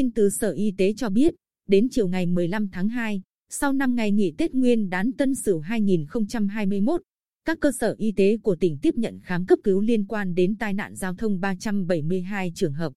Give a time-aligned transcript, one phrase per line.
[0.00, 1.34] tin từ Sở Y tế cho biết,
[1.68, 5.60] đến chiều ngày 15 tháng 2, sau 5 ngày nghỉ Tết Nguyên đán Tân Sửu
[5.60, 7.02] 2021,
[7.44, 10.56] các cơ sở y tế của tỉnh tiếp nhận khám cấp cứu liên quan đến
[10.56, 12.92] tai nạn giao thông 372 trường hợp.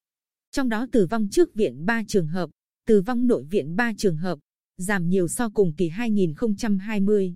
[0.51, 2.49] Trong đó tử vong trước viện 3 trường hợp,
[2.87, 4.39] tử vong nội viện 3 trường hợp,
[4.77, 7.33] giảm nhiều so cùng kỳ 2020.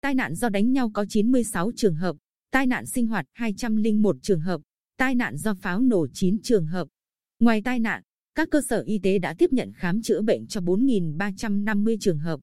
[0.00, 2.16] Tai nạn do đánh nhau có 96 trường hợp,
[2.50, 4.60] tai nạn sinh hoạt 201 trường hợp,
[4.96, 6.88] tai nạn do pháo nổ 9 trường hợp.
[7.40, 8.02] Ngoài tai nạn,
[8.34, 12.40] các cơ sở y tế đã tiếp nhận khám chữa bệnh cho 4.350 trường hợp.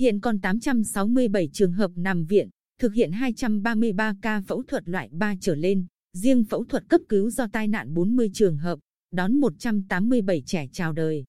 [0.00, 2.48] Hiện còn 867 trường hợp nằm viện,
[2.80, 7.30] thực hiện 233 ca phẫu thuật loại 3 trở lên, riêng phẫu thuật cấp cứu
[7.30, 8.78] do tai nạn 40 trường hợp,
[9.10, 11.24] đón 187 trẻ chào đời.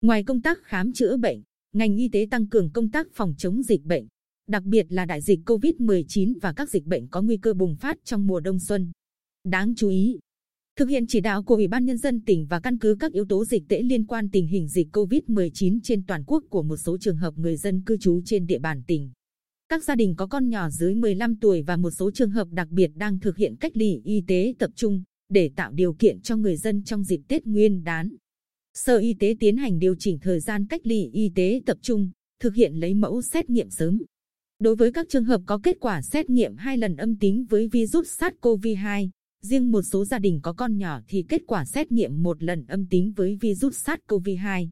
[0.00, 1.42] Ngoài công tác khám chữa bệnh,
[1.72, 4.06] ngành y tế tăng cường công tác phòng chống dịch bệnh,
[4.48, 7.96] đặc biệt là đại dịch COVID-19 và các dịch bệnh có nguy cơ bùng phát
[8.04, 8.92] trong mùa đông xuân.
[9.44, 10.18] Đáng chú ý,
[10.78, 13.24] thực hiện chỉ đạo của Ủy ban Nhân dân tỉnh và căn cứ các yếu
[13.24, 16.98] tố dịch tễ liên quan tình hình dịch COVID-19 trên toàn quốc của một số
[16.98, 19.10] trường hợp người dân cư trú trên địa bàn tỉnh.
[19.68, 22.68] Các gia đình có con nhỏ dưới 15 tuổi và một số trường hợp đặc
[22.70, 26.36] biệt đang thực hiện cách ly y tế tập trung để tạo điều kiện cho
[26.36, 28.16] người dân trong dịp Tết Nguyên đán.
[28.74, 32.10] Sở Y tế tiến hành điều chỉnh thời gian cách ly y tế tập trung,
[32.40, 34.02] thực hiện lấy mẫu xét nghiệm sớm.
[34.58, 37.68] Đối với các trường hợp có kết quả xét nghiệm hai lần âm tính với
[37.68, 39.08] virus SARS-CoV-2,
[39.46, 42.66] riêng một số gia đình có con nhỏ thì kết quả xét nghiệm một lần
[42.66, 44.68] âm tính với virus SARS-CoV-2.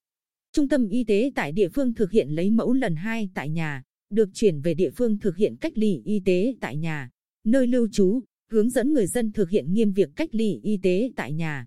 [0.53, 3.83] Trung tâm y tế tại địa phương thực hiện lấy mẫu lần hai tại nhà,
[4.11, 7.11] được chuyển về địa phương thực hiện cách ly y tế tại nhà,
[7.45, 11.11] nơi lưu trú, hướng dẫn người dân thực hiện nghiêm việc cách ly y tế
[11.17, 11.67] tại nhà.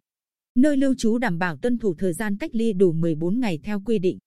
[0.55, 3.81] Nơi lưu trú đảm bảo tuân thủ thời gian cách ly đủ 14 ngày theo
[3.85, 4.17] quy định.